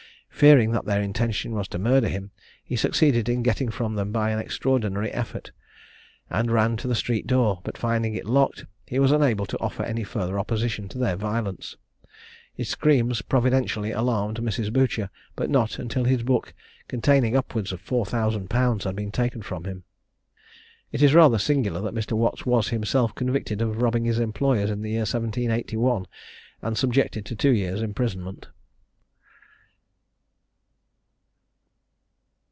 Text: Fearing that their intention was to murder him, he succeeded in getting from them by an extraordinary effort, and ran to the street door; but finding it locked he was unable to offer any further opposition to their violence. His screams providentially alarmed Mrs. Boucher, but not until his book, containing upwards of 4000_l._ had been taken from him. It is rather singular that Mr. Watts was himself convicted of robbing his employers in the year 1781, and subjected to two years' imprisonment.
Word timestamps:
Fearing 0.41 0.71
that 0.71 0.85
their 0.85 1.03
intention 1.03 1.51
was 1.51 1.67
to 1.67 1.77
murder 1.77 2.07
him, 2.07 2.31
he 2.63 2.75
succeeded 2.75 3.29
in 3.29 3.43
getting 3.43 3.69
from 3.69 3.93
them 3.93 4.11
by 4.11 4.31
an 4.31 4.39
extraordinary 4.39 5.11
effort, 5.11 5.51
and 6.31 6.49
ran 6.49 6.77
to 6.77 6.87
the 6.87 6.95
street 6.95 7.27
door; 7.27 7.61
but 7.63 7.77
finding 7.77 8.15
it 8.15 8.25
locked 8.25 8.65
he 8.87 8.97
was 8.97 9.11
unable 9.11 9.45
to 9.45 9.59
offer 9.59 9.83
any 9.83 10.03
further 10.03 10.39
opposition 10.39 10.89
to 10.89 10.97
their 10.97 11.15
violence. 11.15 11.77
His 12.55 12.69
screams 12.69 13.21
providentially 13.21 13.91
alarmed 13.91 14.39
Mrs. 14.39 14.73
Boucher, 14.73 15.11
but 15.35 15.51
not 15.51 15.77
until 15.77 16.05
his 16.05 16.23
book, 16.23 16.55
containing 16.87 17.35
upwards 17.37 17.71
of 17.71 17.79
4000_l._ 17.85 18.83
had 18.83 18.95
been 18.95 19.11
taken 19.11 19.43
from 19.43 19.65
him. 19.65 19.83
It 20.91 21.03
is 21.03 21.13
rather 21.13 21.37
singular 21.37 21.81
that 21.81 21.93
Mr. 21.93 22.13
Watts 22.13 22.47
was 22.47 22.69
himself 22.69 23.13
convicted 23.13 23.61
of 23.61 23.83
robbing 23.83 24.05
his 24.05 24.17
employers 24.17 24.71
in 24.71 24.81
the 24.81 24.89
year 24.89 24.99
1781, 25.01 26.07
and 26.63 26.75
subjected 26.79 27.27
to 27.27 27.35
two 27.35 27.51
years' 27.51 27.83
imprisonment. 27.83 28.47